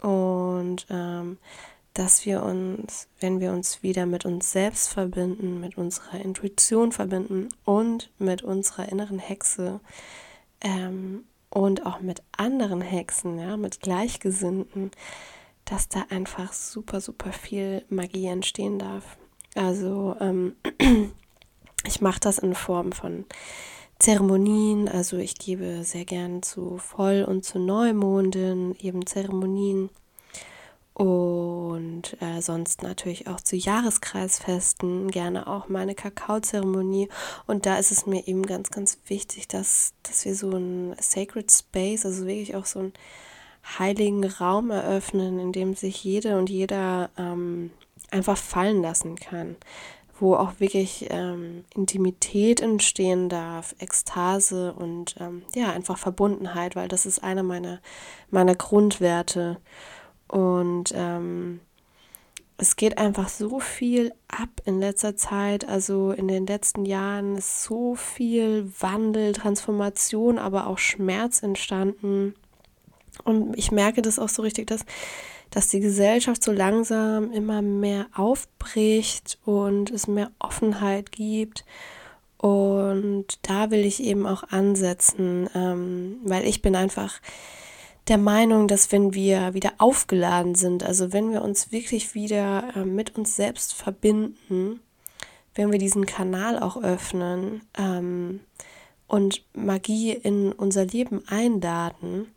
Und 0.00 0.86
ähm, 0.90 1.38
dass 1.94 2.24
wir 2.24 2.42
uns, 2.44 3.08
wenn 3.18 3.40
wir 3.40 3.52
uns 3.52 3.82
wieder 3.82 4.06
mit 4.06 4.24
uns 4.24 4.52
selbst 4.52 4.88
verbinden, 4.88 5.60
mit 5.60 5.76
unserer 5.76 6.20
Intuition 6.20 6.92
verbinden 6.92 7.48
und 7.64 8.10
mit 8.18 8.42
unserer 8.42 8.88
inneren 8.88 9.18
Hexe 9.18 9.80
ähm, 10.60 11.24
und 11.50 11.84
auch 11.84 12.00
mit 12.00 12.22
anderen 12.36 12.80
Hexen, 12.80 13.38
ja, 13.38 13.56
mit 13.56 13.80
Gleichgesinnten, 13.80 14.92
dass 15.70 15.88
da 15.88 16.04
einfach 16.10 16.52
super, 16.52 17.00
super 17.00 17.32
viel 17.32 17.84
Magie 17.88 18.26
entstehen 18.26 18.78
darf. 18.78 19.16
Also 19.54 20.16
ähm, 20.20 20.56
ich 21.86 22.00
mache 22.00 22.20
das 22.20 22.38
in 22.38 22.54
Form 22.54 22.92
von 22.92 23.24
Zeremonien, 24.00 24.88
also 24.88 25.18
ich 25.18 25.36
gebe 25.36 25.84
sehr 25.84 26.04
gern 26.04 26.42
zu 26.42 26.78
Voll- 26.78 27.24
und 27.24 27.44
zu 27.44 27.58
Neumonden 27.58 28.74
eben 28.80 29.06
Zeremonien 29.06 29.90
und 30.94 32.20
äh, 32.20 32.42
sonst 32.42 32.82
natürlich 32.82 33.28
auch 33.28 33.40
zu 33.40 33.56
Jahreskreisfesten, 33.56 35.10
gerne 35.10 35.46
auch 35.46 35.68
meine 35.68 35.94
Kakaozeremonie. 35.94 37.08
Und 37.46 37.64
da 37.64 37.78
ist 37.78 37.90
es 37.90 38.06
mir 38.06 38.26
eben 38.26 38.44
ganz, 38.44 38.70
ganz 38.70 38.98
wichtig, 39.06 39.48
dass, 39.48 39.94
dass 40.02 40.24
wir 40.24 40.34
so 40.34 40.50
ein 40.50 40.94
Sacred 41.00 41.50
Space, 41.50 42.04
also 42.04 42.26
wirklich 42.26 42.54
auch 42.56 42.66
so 42.66 42.80
ein 42.80 42.92
heiligen 43.78 44.24
Raum 44.24 44.70
eröffnen, 44.70 45.38
in 45.38 45.52
dem 45.52 45.74
sich 45.74 46.02
jede 46.02 46.38
und 46.38 46.50
jeder 46.50 47.10
ähm, 47.16 47.70
einfach 48.10 48.36
fallen 48.36 48.82
lassen 48.82 49.16
kann, 49.16 49.56
wo 50.18 50.34
auch 50.34 50.58
wirklich 50.58 51.06
ähm, 51.10 51.64
Intimität 51.74 52.60
entstehen 52.60 53.28
darf, 53.28 53.74
Ekstase 53.78 54.72
und 54.72 55.16
ähm, 55.20 55.42
ja, 55.54 55.70
einfach 55.70 55.98
Verbundenheit, 55.98 56.76
weil 56.76 56.88
das 56.88 57.06
ist 57.06 57.22
einer 57.22 57.42
meiner, 57.42 57.80
meiner 58.30 58.54
Grundwerte. 58.54 59.58
Und 60.28 60.92
ähm, 60.94 61.60
es 62.60 62.76
geht 62.76 62.98
einfach 62.98 63.30
so 63.30 63.58
viel 63.58 64.12
ab 64.28 64.50
in 64.66 64.80
letzter 64.80 65.16
Zeit. 65.16 65.66
Also 65.66 66.12
in 66.12 66.28
den 66.28 66.46
letzten 66.46 66.84
Jahren 66.84 67.36
ist 67.36 67.62
so 67.62 67.94
viel 67.94 68.70
Wandel, 68.78 69.32
Transformation, 69.32 70.38
aber 70.38 70.66
auch 70.66 70.78
Schmerz 70.78 71.42
entstanden. 71.42 72.34
Und 73.24 73.56
ich 73.58 73.70
merke 73.70 74.02
das 74.02 74.18
auch 74.18 74.28
so 74.28 74.42
richtig, 74.42 74.66
dass, 74.66 74.84
dass 75.50 75.68
die 75.68 75.80
Gesellschaft 75.80 76.42
so 76.42 76.52
langsam 76.52 77.32
immer 77.32 77.62
mehr 77.62 78.06
aufbricht 78.14 79.38
und 79.44 79.90
es 79.90 80.06
mehr 80.06 80.30
Offenheit 80.38 81.12
gibt. 81.12 81.64
Und 82.38 83.38
da 83.42 83.70
will 83.70 83.84
ich 83.84 84.02
eben 84.02 84.26
auch 84.26 84.44
ansetzen, 84.44 85.48
ähm, 85.54 86.16
weil 86.24 86.46
ich 86.46 86.62
bin 86.62 86.74
einfach 86.74 87.20
der 88.08 88.18
Meinung, 88.18 88.66
dass 88.66 88.90
wenn 88.92 89.14
wir 89.14 89.54
wieder 89.54 89.74
aufgeladen 89.78 90.54
sind, 90.54 90.82
also 90.82 91.12
wenn 91.12 91.30
wir 91.30 91.42
uns 91.42 91.70
wirklich 91.70 92.14
wieder 92.14 92.64
äh, 92.74 92.84
mit 92.84 93.16
uns 93.16 93.36
selbst 93.36 93.74
verbinden, 93.74 94.80
wenn 95.54 95.70
wir 95.70 95.78
diesen 95.78 96.06
Kanal 96.06 96.58
auch 96.58 96.82
öffnen 96.82 97.62
ähm, 97.76 98.40
und 99.06 99.44
Magie 99.54 100.12
in 100.12 100.52
unser 100.52 100.86
Leben 100.86 101.22
einladen, 101.28 102.28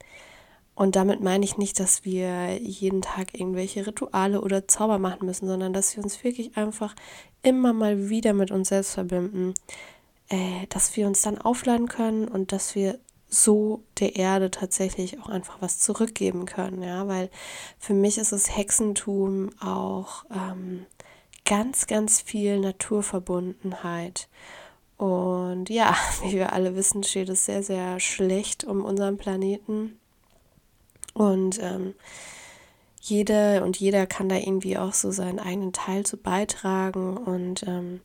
und 0.75 0.96
damit 0.96 1.22
meine 1.22 1.46
ich 1.46 1.58
nicht, 1.58 1.80
dass 1.80 2.03
wir 2.03 2.58
jeden 2.62 3.01
Tag 3.01 3.38
irgendwelche 3.39 3.86
Rituale 3.86 4.42
oder 4.42 4.68
Zauber 4.68 4.98
machen 4.98 5.25
müssen, 5.25 5.48
sondern 5.48 5.74
dass 5.74 5.96
wir 5.96 6.03
uns 6.03 6.24
wirklich 6.24 6.58
einfach 6.58 6.96
immer 7.44 7.74
mal 7.74 8.10
wieder 8.10 8.34
mit 8.34 8.50
uns 8.50 8.70
selbst 8.70 8.94
verbinden, 8.94 9.53
äh, 10.30 10.65
dass 10.70 10.96
wir 10.96 11.06
uns 11.06 11.22
dann 11.22 11.38
aufladen 11.38 11.88
können 11.88 12.27
und 12.27 12.51
dass 12.51 12.74
wir 12.74 13.00
so 13.27 13.84
der 14.00 14.15
Erde 14.15 14.51
tatsächlich 14.51 15.20
auch 15.20 15.30
einfach 15.30 15.58
was 15.60 15.80
zurückgeben 15.80 16.46
können, 16.46 16.82
ja, 16.84 17.08
weil 17.08 17.30
für 17.80 17.94
mich 17.94 18.18
ist 18.18 18.32
das 18.32 18.56
Hexentum 18.56 19.50
auch 19.60 20.25
ähm, 20.32 20.86
ganz, 21.46 21.88
ganz 21.88 22.22
viel 22.22 22.60
Naturverbundenheit. 22.60 24.30
Und 24.98 25.70
ja, 25.70 25.96
wie 26.24 26.34
wir 26.34 26.53
alle 26.53 26.75
wissen, 26.75 27.03
steht 27.03 27.30
es 27.30 27.46
sehr, 27.46 27.63
sehr 27.63 28.00
schlecht 28.00 28.63
um 28.63 28.84
unseren 28.86 29.18
Planeten. 29.18 30.00
Und 31.13 31.62
ähm, 31.62 31.93
jede 33.00 33.63
und 33.63 33.77
jeder 33.77 34.05
kann 34.08 34.29
da 34.29 34.36
irgendwie 34.36 34.77
auch 34.77 34.93
so 34.93 35.12
seinen 35.12 35.39
eigenen 35.39 35.74
Teil 35.74 36.05
zu 36.05 36.17
beitragen. 36.17 37.17
Und 37.17 37.63
ähm, 37.63 38.01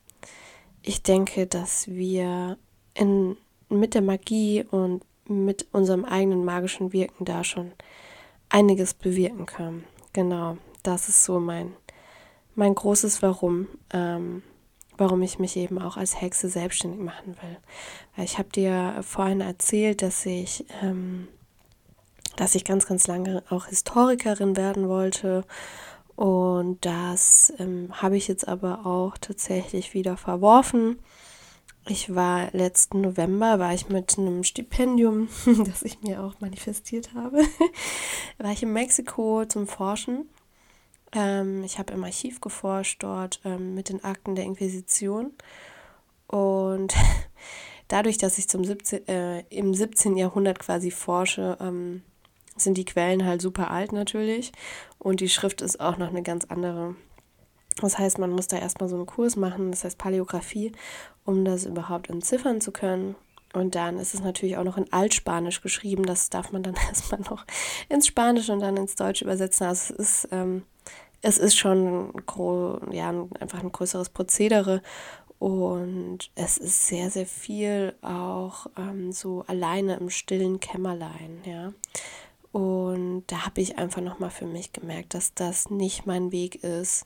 ich 0.81 1.03
denke, 1.03 1.47
dass 1.47 1.87
wir 1.87 2.57
in, 2.93 3.37
mit 3.69 3.93
der 3.93 4.01
Magie 4.01 4.63
und 4.69 5.03
mit 5.25 5.67
unserem 5.71 6.05
eigenen 6.05 6.43
magischen 6.43 6.91
Wirken 6.91 7.23
da 7.23 7.43
schon 7.43 7.71
einiges 8.49 8.93
bewirken 8.93 9.45
können. 9.45 9.83
Genau, 10.11 10.57
das 10.83 11.07
ist 11.07 11.23
so 11.23 11.39
mein, 11.39 11.73
mein 12.55 12.75
großes 12.75 13.21
Warum, 13.21 13.67
ähm, 13.93 14.41
warum 14.97 15.21
ich 15.21 15.39
mich 15.39 15.55
eben 15.55 15.79
auch 15.79 15.97
als 15.97 16.19
Hexe 16.19 16.49
selbstständig 16.49 16.99
machen 16.99 17.37
will. 17.41 17.57
Weil 18.15 18.25
ich 18.25 18.37
habe 18.37 18.49
dir 18.49 18.99
vorhin 19.01 19.41
erzählt, 19.41 20.01
dass 20.01 20.25
ich 20.25 20.65
ähm, 20.81 21.27
dass 22.39 22.55
ich 22.55 22.63
ganz, 22.63 22.85
ganz 22.85 23.05
lange 23.07 23.43
auch 23.49 23.65
Historikerin 23.65 24.55
werden 24.55 24.87
wollte. 24.87 25.43
Und 26.15 26.85
das 26.85 27.51
ähm, 27.59 27.89
habe 27.91 28.15
ich 28.15 28.29
jetzt 28.29 28.47
aber 28.47 28.85
auch 28.85 29.17
tatsächlich 29.17 29.93
wieder 29.93 30.15
verworfen. 30.15 30.99
Ich 31.87 32.15
war 32.15 32.49
letzten 32.53 33.01
November, 33.01 33.59
war 33.59 33.73
ich 33.73 33.89
mit 33.89 34.17
einem 34.17 34.45
Stipendium, 34.45 35.27
das 35.65 35.83
ich 35.83 36.01
mir 36.01 36.23
auch 36.23 36.39
manifestiert 36.39 37.13
habe, 37.13 37.41
war 38.37 38.51
ich 38.51 38.63
in 38.63 38.71
Mexiko 38.71 39.45
zum 39.45 39.67
Forschen. 39.67 40.29
Ähm, 41.11 41.63
ich 41.65 41.77
habe 41.77 41.91
im 41.91 42.03
Archiv 42.05 42.39
geforscht 42.39 43.03
dort 43.03 43.41
ähm, 43.43 43.73
mit 43.75 43.89
den 43.89 44.03
Akten 44.05 44.35
der 44.35 44.45
Inquisition. 44.45 45.33
Und 46.27 46.93
dadurch, 47.89 48.17
dass 48.17 48.37
ich 48.37 48.47
zum 48.47 48.63
17, 48.63 49.07
äh, 49.09 49.39
im 49.49 49.73
17. 49.73 50.15
Jahrhundert 50.15 50.59
quasi 50.59 50.91
forsche, 50.91 51.57
ähm, 51.59 52.03
sind 52.63 52.77
die 52.77 52.85
Quellen 52.85 53.25
halt 53.25 53.41
super 53.41 53.71
alt 53.71 53.91
natürlich 53.91 54.51
und 54.97 55.19
die 55.19 55.29
Schrift 55.29 55.61
ist 55.61 55.79
auch 55.79 55.97
noch 55.97 56.09
eine 56.09 56.23
ganz 56.23 56.45
andere. 56.45 56.95
Das 57.81 57.97
heißt, 57.97 58.19
man 58.19 58.31
muss 58.31 58.47
da 58.47 58.57
erstmal 58.57 58.89
so 58.89 58.97
einen 58.97 59.05
Kurs 59.05 59.35
machen, 59.35 59.71
das 59.71 59.83
heißt 59.83 59.97
Paläographie, 59.97 60.73
um 61.23 61.45
das 61.45 61.65
überhaupt 61.65 62.09
entziffern 62.09 62.59
zu 62.59 62.71
können. 62.71 63.15
Und 63.53 63.75
dann 63.75 63.97
ist 63.97 64.13
es 64.13 64.21
natürlich 64.21 64.57
auch 64.57 64.63
noch 64.63 64.77
in 64.77 64.91
Altspanisch 64.91 65.61
geschrieben. 65.61 66.03
Das 66.03 66.29
darf 66.29 66.51
man 66.51 66.63
dann 66.63 66.75
erstmal 66.89 67.21
noch 67.21 67.45
ins 67.87 68.07
Spanische 68.07 68.53
und 68.53 68.59
dann 68.59 68.77
ins 68.77 68.95
Deutsche 68.95 69.25
übersetzen. 69.25 69.67
Also 69.67 69.93
es 69.93 69.99
ist, 69.99 70.27
ähm, 70.31 70.63
es 71.21 71.37
ist 71.37 71.57
schon 71.57 72.13
ja, 72.91 73.09
einfach 73.39 73.61
ein 73.61 73.71
größeres 73.71 74.09
Prozedere. 74.09 74.81
Und 75.39 76.31
es 76.35 76.57
ist 76.57 76.87
sehr, 76.87 77.09
sehr 77.09 77.25
viel 77.25 77.95
auch 78.01 78.67
ähm, 78.77 79.13
so 79.13 79.45
alleine 79.47 79.95
im 79.95 80.09
stillen 80.09 80.59
Kämmerlein, 80.59 81.41
ja. 81.45 81.71
Und 82.51 83.25
da 83.27 83.45
habe 83.45 83.61
ich 83.61 83.77
einfach 83.77 84.01
nochmal 84.01 84.31
für 84.31 84.47
mich 84.47 84.73
gemerkt, 84.73 85.13
dass 85.13 85.33
das 85.33 85.69
nicht 85.69 86.05
mein 86.05 86.31
Weg 86.31 86.63
ist. 86.63 87.05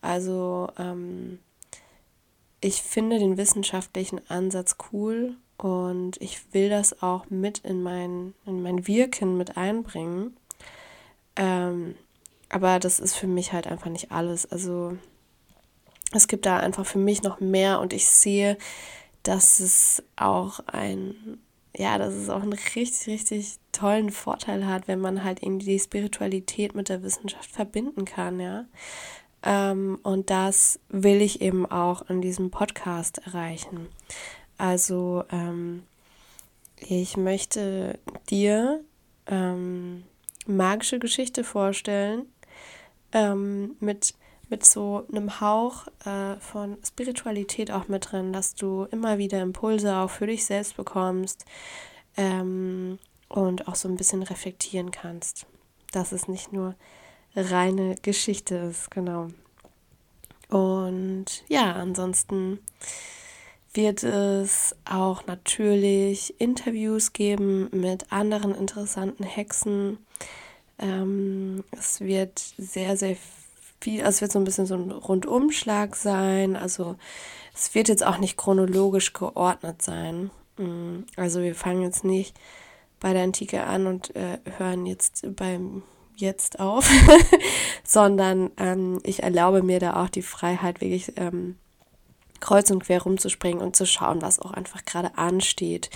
Also 0.00 0.68
ähm, 0.78 1.40
ich 2.60 2.82
finde 2.82 3.18
den 3.18 3.36
wissenschaftlichen 3.36 4.20
Ansatz 4.30 4.76
cool 4.92 5.36
und 5.58 6.20
ich 6.20 6.52
will 6.52 6.68
das 6.68 7.02
auch 7.02 7.28
mit 7.30 7.58
in 7.58 7.82
mein, 7.82 8.34
in 8.44 8.62
mein 8.62 8.86
Wirken 8.86 9.36
mit 9.36 9.56
einbringen. 9.56 10.36
Ähm, 11.34 11.96
aber 12.48 12.78
das 12.78 13.00
ist 13.00 13.16
für 13.16 13.26
mich 13.26 13.52
halt 13.52 13.66
einfach 13.66 13.90
nicht 13.90 14.12
alles. 14.12 14.46
Also 14.46 14.96
es 16.12 16.28
gibt 16.28 16.46
da 16.46 16.58
einfach 16.58 16.86
für 16.86 16.98
mich 16.98 17.22
noch 17.22 17.40
mehr 17.40 17.80
und 17.80 17.92
ich 17.92 18.06
sehe, 18.06 18.56
dass 19.22 19.58
es 19.58 20.02
auch 20.14 20.60
ein 20.66 21.38
ja, 21.76 21.98
dass 21.98 22.14
es 22.14 22.28
auch 22.28 22.42
einen 22.42 22.52
richtig, 22.52 23.06
richtig 23.06 23.56
tollen 23.72 24.10
Vorteil 24.10 24.66
hat, 24.66 24.88
wenn 24.88 25.00
man 25.00 25.24
halt 25.24 25.42
irgendwie 25.42 25.66
die 25.66 25.78
Spiritualität 25.78 26.74
mit 26.74 26.88
der 26.88 27.02
Wissenschaft 27.02 27.50
verbinden 27.50 28.04
kann, 28.04 28.40
ja. 28.40 28.64
Ähm, 29.42 29.98
und 30.02 30.30
das 30.30 30.80
will 30.88 31.20
ich 31.20 31.40
eben 31.40 31.66
auch 31.66 32.08
in 32.08 32.20
diesem 32.20 32.50
Podcast 32.50 33.18
erreichen. 33.26 33.88
Also 34.58 35.24
ähm, 35.30 35.82
ich 36.80 37.16
möchte 37.16 37.98
dir 38.30 38.80
ähm, 39.26 40.04
magische 40.46 40.98
Geschichte 40.98 41.44
vorstellen 41.44 42.26
ähm, 43.12 43.76
mit, 43.80 44.14
mit 44.48 44.64
so 44.64 45.06
einem 45.10 45.40
Hauch 45.40 45.86
äh, 46.04 46.36
von 46.40 46.78
Spiritualität 46.86 47.70
auch 47.70 47.88
mit 47.88 48.12
drin, 48.12 48.32
dass 48.32 48.54
du 48.54 48.84
immer 48.90 49.18
wieder 49.18 49.40
Impulse 49.40 49.96
auch 49.96 50.10
für 50.10 50.26
dich 50.26 50.44
selbst 50.44 50.76
bekommst 50.76 51.44
ähm, 52.16 52.98
und 53.28 53.66
auch 53.68 53.74
so 53.74 53.88
ein 53.88 53.96
bisschen 53.96 54.22
reflektieren 54.22 54.90
kannst, 54.90 55.46
dass 55.92 56.12
es 56.12 56.28
nicht 56.28 56.52
nur 56.52 56.74
reine 57.34 57.96
Geschichte 58.02 58.56
ist, 58.56 58.90
genau. 58.90 59.28
Und 60.48 61.44
ja, 61.48 61.72
ansonsten 61.72 62.60
wird 63.74 64.04
es 64.04 64.74
auch 64.84 65.26
natürlich 65.26 66.40
Interviews 66.40 67.12
geben 67.12 67.68
mit 67.72 68.10
anderen 68.12 68.54
interessanten 68.54 69.24
Hexen. 69.24 69.98
Ähm, 70.78 71.64
es 71.72 72.00
wird 72.00 72.38
sehr, 72.56 72.96
sehr 72.96 73.16
viel, 73.80 74.00
also 74.00 74.16
es 74.16 74.20
wird 74.20 74.32
so 74.32 74.38
ein 74.38 74.44
bisschen 74.44 74.66
so 74.66 74.74
ein 74.74 74.90
Rundumschlag 74.90 75.96
sein. 75.96 76.56
Also 76.56 76.96
es 77.54 77.74
wird 77.74 77.88
jetzt 77.88 78.04
auch 78.04 78.18
nicht 78.18 78.36
chronologisch 78.36 79.12
geordnet 79.12 79.82
sein. 79.82 80.30
Mm, 80.58 81.00
also 81.16 81.42
wir 81.42 81.54
fangen 81.54 81.82
jetzt 81.82 82.04
nicht 82.04 82.36
bei 83.00 83.12
der 83.12 83.22
Antike 83.22 83.64
an 83.64 83.86
und 83.86 84.14
äh, 84.16 84.38
hören 84.58 84.86
jetzt 84.86 85.24
beim 85.36 85.82
Jetzt 86.18 86.60
auf, 86.60 86.90
sondern 87.84 88.50
ähm, 88.56 89.00
ich 89.02 89.22
erlaube 89.22 89.62
mir 89.62 89.80
da 89.80 90.02
auch 90.02 90.08
die 90.08 90.22
Freiheit, 90.22 90.80
wirklich 90.80 91.12
ähm, 91.16 91.56
kreuz 92.40 92.70
und 92.70 92.84
quer 92.84 93.02
rumzuspringen 93.02 93.62
und 93.62 93.76
zu 93.76 93.84
schauen, 93.84 94.22
was 94.22 94.40
auch 94.40 94.52
einfach 94.52 94.86
gerade 94.86 95.18
ansteht. 95.18 95.90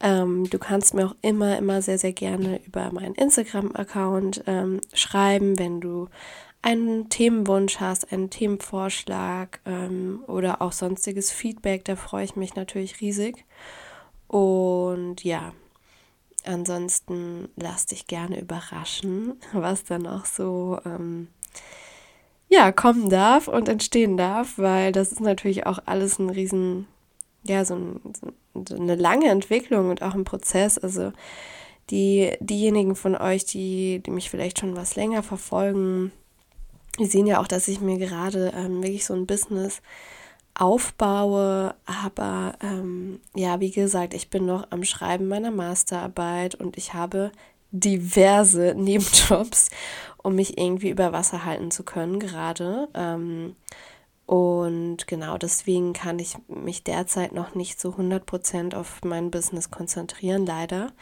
Ähm, 0.00 0.48
du 0.48 0.58
kannst 0.58 0.94
mir 0.94 1.06
auch 1.06 1.16
immer, 1.20 1.58
immer 1.58 1.82
sehr, 1.82 1.98
sehr 1.98 2.12
gerne 2.12 2.60
über 2.64 2.90
meinen 2.92 3.14
Instagram-Account 3.14 4.44
ähm, 4.46 4.80
schreiben, 4.94 5.58
wenn 5.58 5.80
du 5.80 6.08
einen 6.62 7.08
Themenwunsch 7.08 7.78
hast, 7.78 8.12
einen 8.12 8.30
Themenvorschlag 8.30 9.60
ähm, 9.64 10.22
oder 10.26 10.60
auch 10.60 10.72
sonstiges 10.72 11.30
Feedback. 11.30 11.84
Da 11.84 11.96
freue 11.96 12.24
ich 12.24 12.36
mich 12.36 12.54
natürlich 12.54 13.00
riesig. 13.00 13.44
Und 14.26 15.24
ja, 15.24 15.52
ansonsten 16.44 17.48
lass 17.56 17.86
dich 17.86 18.06
gerne 18.06 18.40
überraschen, 18.40 19.34
was 19.52 19.84
dann 19.84 20.06
auch 20.06 20.24
so 20.24 20.78
ähm, 20.84 21.28
ja, 22.48 22.72
kommen 22.72 23.10
darf 23.10 23.46
und 23.48 23.68
entstehen 23.68 24.16
darf, 24.16 24.58
weil 24.58 24.92
das 24.92 25.12
ist 25.12 25.20
natürlich 25.20 25.66
auch 25.66 25.78
alles 25.84 26.18
ein 26.18 26.30
riesen, 26.30 26.86
ja, 27.44 27.64
so, 27.64 27.74
ein, 27.74 28.00
so 28.66 28.74
eine 28.74 28.94
lange 28.94 29.28
Entwicklung 29.28 29.90
und 29.90 30.02
auch 30.02 30.14
ein 30.14 30.24
Prozess. 30.24 30.78
Also 30.78 31.12
die, 31.90 32.32
diejenigen 32.40 32.96
von 32.96 33.16
euch, 33.16 33.44
die, 33.44 34.00
die 34.04 34.10
mich 34.10 34.30
vielleicht 34.30 34.58
schon 34.58 34.76
was 34.76 34.96
länger 34.96 35.22
verfolgen, 35.22 36.10
die 36.98 37.06
sehen 37.06 37.26
ja 37.26 37.40
auch, 37.40 37.48
dass 37.48 37.68
ich 37.68 37.80
mir 37.80 37.98
gerade 37.98 38.52
ähm, 38.54 38.82
wirklich 38.82 39.04
so 39.04 39.14
ein 39.14 39.26
Business 39.26 39.82
aufbaue. 40.54 41.74
Aber 41.86 42.54
ähm, 42.62 43.20
ja, 43.34 43.60
wie 43.60 43.70
gesagt, 43.70 44.14
ich 44.14 44.30
bin 44.30 44.46
noch 44.46 44.66
am 44.70 44.84
Schreiben 44.84 45.28
meiner 45.28 45.50
Masterarbeit 45.50 46.54
und 46.54 46.76
ich 46.76 46.94
habe 46.94 47.32
diverse 47.70 48.74
Nebenjobs, 48.76 49.70
um 50.18 50.34
mich 50.34 50.58
irgendwie 50.58 50.90
über 50.90 51.12
Wasser 51.12 51.44
halten 51.44 51.70
zu 51.70 51.84
können 51.84 52.18
gerade. 52.18 52.88
Ähm, 52.94 53.56
und 54.26 55.06
genau 55.06 55.38
deswegen 55.38 55.94
kann 55.94 56.18
ich 56.18 56.36
mich 56.48 56.84
derzeit 56.84 57.32
noch 57.32 57.54
nicht 57.54 57.80
so 57.80 57.90
100% 57.92 58.74
auf 58.74 59.00
mein 59.02 59.30
Business 59.30 59.70
konzentrieren, 59.70 60.44
leider. 60.44 60.92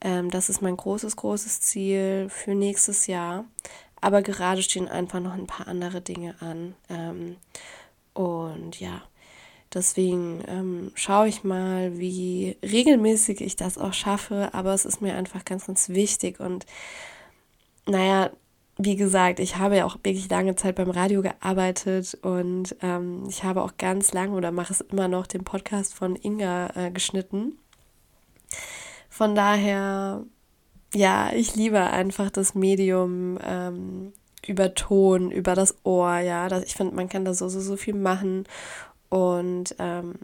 Ähm, 0.00 0.30
das 0.30 0.48
ist 0.48 0.60
mein 0.60 0.76
großes, 0.76 1.14
großes 1.14 1.60
Ziel 1.60 2.28
für 2.30 2.54
nächstes 2.54 3.06
Jahr. 3.06 3.44
Aber 4.04 4.22
gerade 4.22 4.62
stehen 4.62 4.88
einfach 4.88 5.20
noch 5.20 5.32
ein 5.32 5.46
paar 5.46 5.66
andere 5.66 6.00
Dinge 6.00 6.34
an. 6.40 6.74
Ähm, 6.90 7.36
und 8.12 8.78
ja, 8.78 9.02
Deswegen 9.72 10.44
ähm, 10.46 10.92
schaue 10.94 11.26
ich 11.26 11.42
mal, 11.42 11.98
wie 11.98 12.56
regelmäßig 12.62 13.40
ich 13.40 13.56
das 13.56 13.76
auch 13.76 13.92
schaffe. 13.92 14.50
Aber 14.52 14.72
es 14.72 14.84
ist 14.84 15.02
mir 15.02 15.16
einfach 15.16 15.44
ganz, 15.44 15.66
ganz 15.66 15.88
wichtig. 15.88 16.38
Und 16.38 16.64
naja, 17.84 18.30
wie 18.76 18.94
gesagt, 18.94 19.40
ich 19.40 19.56
habe 19.56 19.76
ja 19.76 19.84
auch 19.84 19.96
wirklich 20.04 20.28
lange 20.28 20.54
Zeit 20.54 20.76
beim 20.76 20.90
Radio 20.90 21.22
gearbeitet 21.22 22.16
und 22.22 22.76
ähm, 22.82 23.24
ich 23.28 23.44
habe 23.44 23.62
auch 23.62 23.72
ganz 23.78 24.12
lange 24.12 24.34
oder 24.34 24.52
mache 24.52 24.72
es 24.72 24.80
immer 24.80 25.08
noch 25.08 25.26
den 25.26 25.44
Podcast 25.44 25.94
von 25.94 26.16
Inga 26.16 26.70
äh, 26.74 26.90
geschnitten. 26.90 27.58
Von 29.08 29.34
daher, 29.34 30.24
ja, 30.94 31.32
ich 31.32 31.54
liebe 31.54 31.80
einfach 31.80 32.30
das 32.30 32.54
Medium 32.54 33.38
ähm, 33.42 34.12
über 34.46 34.74
Ton, 34.74 35.30
über 35.30 35.54
das 35.54 35.74
Ohr, 35.84 36.18
ja. 36.18 36.48
Das, 36.48 36.64
ich 36.64 36.74
finde, 36.74 36.94
man 36.94 37.08
kann 37.08 37.24
da 37.24 37.34
so, 37.34 37.48
so, 37.48 37.60
so 37.60 37.76
viel 37.76 37.94
machen 37.94 38.44
und 39.08 39.74
ähm, 39.78 40.14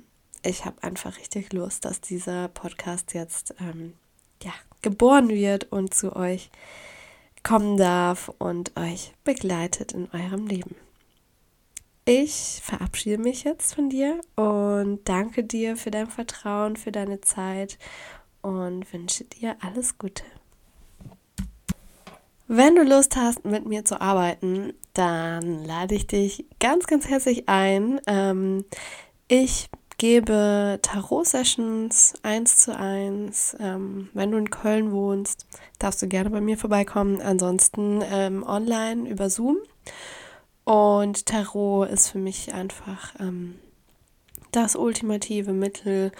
ich 0.43 0.65
habe 0.65 0.83
einfach 0.83 1.19
richtig 1.19 1.53
Lust, 1.53 1.85
dass 1.85 2.01
dieser 2.01 2.49
Podcast 2.49 3.15
jetzt 3.15 3.55
ähm, 3.61 3.95
ja, 4.43 4.53
geboren 4.83 5.29
wird 5.29 5.71
und 5.71 5.93
zu 5.93 6.17
euch 6.17 6.51
kommen 7.43 7.77
darf 7.77 8.31
und 8.39 8.77
euch 8.77 9.15
begleitet 9.25 9.93
in 9.93 10.09
eurem 10.13 10.47
Leben. 10.47 10.77
Ich 12.05 12.61
verabschiede 12.63 13.19
mich 13.19 13.45
jetzt 13.45 13.75
von 13.75 13.89
dir 13.89 14.21
und 14.35 15.01
danke 15.05 15.45
dir 15.45 15.77
für 15.77 15.91
dein 15.91 16.09
Vertrauen, 16.09 16.77
für 16.77 16.91
deine 16.91 17.21
Zeit 17.21 17.79
und 18.43 18.91
wünsche 18.93 19.25
dir 19.25 19.57
alles 19.61 19.99
Gute. 19.99 20.25
Wenn 22.53 22.75
du 22.75 22.83
Lust 22.83 23.15
hast, 23.15 23.45
mit 23.45 23.65
mir 23.65 23.85
zu 23.85 24.01
arbeiten, 24.01 24.73
dann 24.93 25.65
lade 25.65 25.95
ich 25.95 26.09
dich 26.09 26.47
ganz, 26.59 26.89
ganz 26.89 27.07
herzlich 27.07 27.49
ein. 27.49 28.01
Ähm, 28.09 28.65
ich 29.29 29.71
gebe 29.99 30.81
Tarot-Sessions 30.83 32.15
eins 32.25 32.57
zu 32.57 32.77
eins. 32.77 33.57
Ähm, 33.61 34.09
wenn 34.15 34.33
du 34.33 34.39
in 34.39 34.51
Köln 34.51 34.91
wohnst, 34.91 35.47
darfst 35.79 36.03
du 36.03 36.09
gerne 36.09 36.29
bei 36.31 36.41
mir 36.41 36.59
vorbeikommen. 36.59 37.23
Ansonsten 37.23 38.03
ähm, 38.11 38.43
online 38.45 39.09
über 39.09 39.31
Zoom. 39.31 39.59
Und 40.65 41.27
Tarot 41.27 41.89
ist 41.89 42.09
für 42.09 42.19
mich 42.19 42.53
einfach 42.53 43.15
ähm, 43.21 43.61
das 44.51 44.75
ultimative 44.75 45.53
Mittel, 45.53 46.11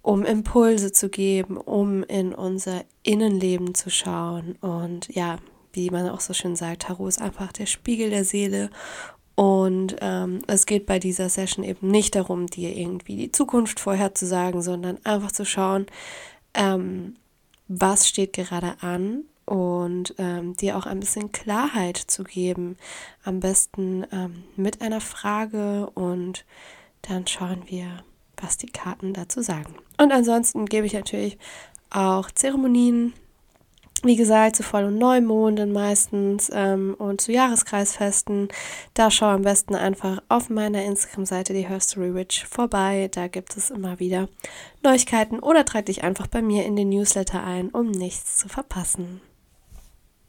um 0.00 0.24
Impulse 0.24 0.92
zu 0.92 1.10
geben, 1.10 1.58
um 1.58 2.04
in 2.04 2.34
unser 2.34 2.84
Innenleben 3.02 3.74
zu 3.74 3.90
schauen. 3.90 4.56
Und 4.62 5.14
ja, 5.14 5.36
wie 5.72 5.90
man 5.90 6.08
auch 6.08 6.20
so 6.20 6.32
schön 6.32 6.56
sagt, 6.56 6.82
Tarot 6.82 7.08
ist 7.08 7.20
einfach 7.20 7.52
der 7.52 7.66
Spiegel 7.66 8.10
der 8.10 8.24
Seele. 8.24 8.70
Und 9.34 9.96
ähm, 10.00 10.40
es 10.48 10.66
geht 10.66 10.86
bei 10.86 10.98
dieser 10.98 11.28
Session 11.28 11.64
eben 11.64 11.88
nicht 11.88 12.16
darum, 12.16 12.48
dir 12.48 12.76
irgendwie 12.76 13.16
die 13.16 13.30
Zukunft 13.30 13.78
vorherzusagen, 13.78 14.62
sondern 14.62 14.98
einfach 15.04 15.30
zu 15.30 15.44
schauen, 15.44 15.86
ähm, 16.54 17.14
was 17.68 18.08
steht 18.08 18.32
gerade 18.32 18.74
an 18.80 19.24
und 19.44 20.14
ähm, 20.18 20.56
dir 20.56 20.76
auch 20.76 20.86
ein 20.86 21.00
bisschen 21.00 21.30
Klarheit 21.30 21.96
zu 21.96 22.24
geben. 22.24 22.76
Am 23.22 23.40
besten 23.40 24.04
ähm, 24.10 24.44
mit 24.56 24.82
einer 24.82 25.00
Frage 25.00 25.88
und 25.94 26.44
dann 27.02 27.26
schauen 27.26 27.62
wir, 27.66 28.02
was 28.36 28.56
die 28.56 28.66
Karten 28.70 29.12
dazu 29.12 29.40
sagen. 29.40 29.74
Und 29.98 30.12
ansonsten 30.12 30.66
gebe 30.66 30.86
ich 30.86 30.94
natürlich 30.94 31.38
auch 31.90 32.30
Zeremonien 32.30 33.14
wie 34.04 34.16
gesagt, 34.16 34.56
zu 34.56 34.62
Voll- 34.62 34.84
und 34.84 34.98
Neumonden 34.98 35.72
meistens 35.72 36.50
ähm, 36.52 36.94
und 36.98 37.20
zu 37.20 37.32
Jahreskreisfesten. 37.32 38.48
Da 38.94 39.10
schau 39.10 39.26
am 39.26 39.42
besten 39.42 39.74
einfach 39.74 40.22
auf 40.28 40.50
meiner 40.50 40.84
Instagram-Seite, 40.84 41.52
die 41.52 41.68
Herstory 41.68 42.14
Witch, 42.14 42.44
vorbei. 42.46 43.08
Da 43.12 43.28
gibt 43.28 43.56
es 43.56 43.70
immer 43.70 43.98
wieder 43.98 44.28
Neuigkeiten 44.82 45.38
oder 45.40 45.64
trag 45.64 45.86
dich 45.86 46.04
einfach 46.04 46.26
bei 46.26 46.42
mir 46.42 46.64
in 46.64 46.76
den 46.76 46.88
Newsletter 46.88 47.42
ein, 47.42 47.70
um 47.70 47.90
nichts 47.90 48.36
zu 48.36 48.48
verpassen. 48.48 49.20